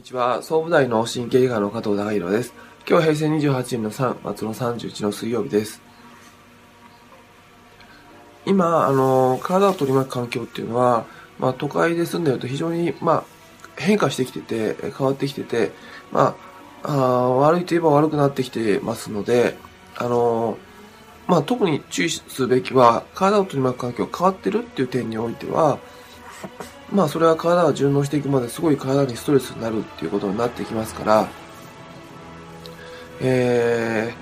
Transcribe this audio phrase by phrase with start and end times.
[0.00, 2.54] にちは、総武大の神経外科の加藤隆弘です。
[2.88, 5.82] 今日は平成28年の3月の31の水曜日です。
[8.46, 11.04] 今、あの、体を取り巻く環境っていうのは、
[11.38, 13.24] まあ、都会で住んでると非常に、まあ、
[13.76, 15.70] 変化してきてて、変わってきてて、
[16.12, 16.34] ま
[16.82, 19.58] あ、あ悪いと言えば悪くなってきてますので、
[19.96, 20.56] あの、
[21.26, 25.78] まあ、特に注意すべきは、体を取り巻く環境が変わってるっていう点においては、
[26.92, 31.28] まあそれは体が順応していくまですごい体にストレスになるっていうことになってきますから、
[33.20, 34.12] え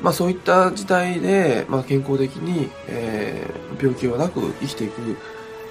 [0.00, 4.98] ー、まあそういった時代で、まあ、健康的に、えー、病気をなく生きていく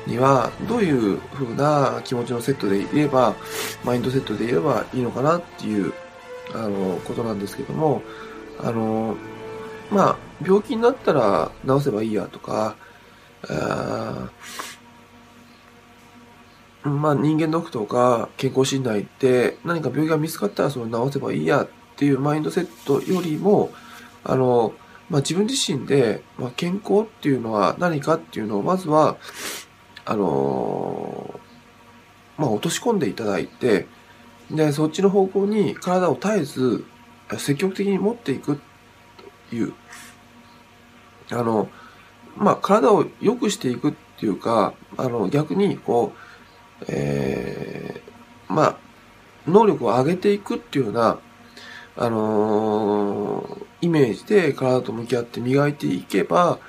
[0.07, 3.35] には、どういう風な気持ちのセットで言えば、
[3.83, 5.93] マインドセットで言えばいいのかなっていう、
[6.53, 8.01] あの、ことなんですけども、
[8.59, 9.15] あの、
[9.91, 12.75] まあ、病気になったら治せばいいやとか、
[13.47, 14.29] あ
[16.83, 21.67] まあ人間ドックとか健康診断行って何か病気が見つかったらそれ治せばいいやっ
[21.99, 23.71] ていうマインドセットよりも、
[24.23, 24.73] あの、
[25.09, 29.17] まあ自分自身で、まあ、健康っていうのは何かっていうのをまずは、
[30.05, 31.39] あの
[32.37, 33.85] まあ落とし込んでいただいて、
[34.49, 36.85] で、そっちの方向に体を絶えず
[37.37, 38.61] 積極的に持っていく
[39.49, 39.73] という、
[41.31, 41.67] あの、
[42.37, 46.28] まあ体を良くしていくっていうか、あの逆にこう、
[46.87, 48.77] えー、まあ、
[49.47, 51.19] 能力を上げていくっていうような、
[51.97, 56.59] あのー、イメージで体と向き合って磨いていけば、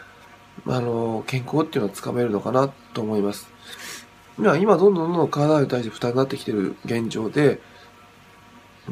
[0.66, 3.48] あのー、健康っていうのはつかめるのかなと思います。
[4.38, 7.60] 今、今どんどんどんどん体に対して負担になってきてる現状で、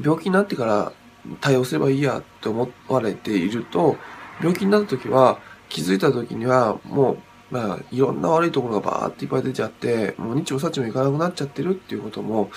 [0.00, 0.92] 病気になってから
[1.40, 3.96] 対応すればいいやって思われていると、
[4.40, 5.38] 病気になった時は、
[5.68, 7.18] 気づいた時にはもう
[7.50, 12.50] まあ、いろんな悪いところがバーっていっぱい出ちゃって、もう日もさちもいかなくなっちゃってるっていうことも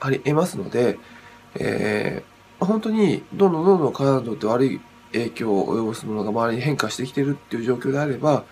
[0.00, 0.98] あり得ますので、
[1.54, 4.80] えー、本当にどんどんどんどん体にとって悪い
[5.12, 8.44] 影響を及ぼすものが周りに変化してきてるっていう状況であれば、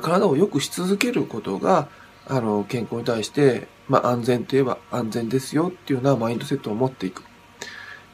[0.00, 1.88] 体を良くし続けることが、
[2.26, 7.24] あの、健康に対して、まあ、安全といえば安全ですよっていうようなマインドセットを持っていく。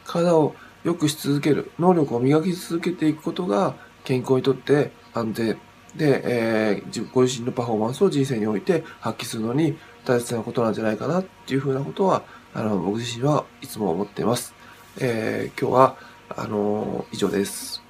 [0.06, 3.74] 体を良くし続ける、能力を磨き続けていくことが、
[4.04, 5.58] 健康にとって安全
[5.96, 12.22] で、えー、ご自身のパフォーマンスを人生において発揮するのに大切なことなんじゃないかなっていうふうなことは、
[12.54, 14.54] あの、僕自身はいつも思っています。
[14.98, 15.96] えー、今日は、
[16.28, 17.85] あの、以上です。